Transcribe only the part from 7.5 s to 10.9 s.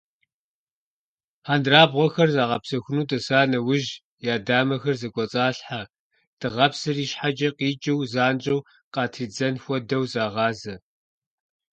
къикӀыу занщӀэу къатридзэн хуэдэу, загъазэ.